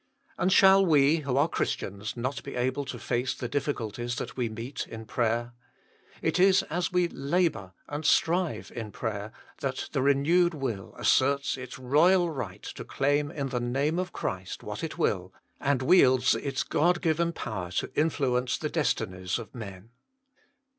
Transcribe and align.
And 0.35 0.51
shall 0.51 0.83
we 0.83 1.17
who 1.17 1.37
are 1.37 1.47
Christians 1.47 2.17
not 2.17 2.41
be 2.41 2.55
able 2.55 2.85
to 2.85 2.97
face 2.97 3.35
the 3.35 3.47
difficulties 3.47 4.15
that 4.15 4.35
we 4.35 4.49
meet 4.49 4.87
in 4.87 5.05
prayer? 5.05 5.53
It 6.23 6.39
is 6.39 6.63
as 6.71 6.91
we" 6.91 7.07
labour" 7.37 7.73
and" 7.87 8.03
strive" 8.17 8.71
in 8.75 8.89
prayer 8.91 9.31
that 9.59 9.89
the 9.91 10.01
renewed 10.01 10.55
will 10.55 10.95
asserts 10.97 11.55
its 11.55 11.77
royal 11.77 12.31
right 12.31 12.63
to 12.63 12.83
claim 12.83 13.29
in 13.29 13.49
the 13.49 13.59
name 13.59 13.99
of 13.99 14.11
Christ 14.11 14.63
what 14.63 14.83
it 14.83 14.97
will, 14.97 15.35
and 15.59 15.83
wields 15.83 16.33
its 16.33 16.63
God 16.63 17.01
given 17.03 17.31
power 17.31 17.69
to 17.73 17.93
influence 17.93 18.57
the 18.57 18.69
des 18.69 18.95
tinies 18.97 19.37
of 19.37 19.53
men. 19.53 19.91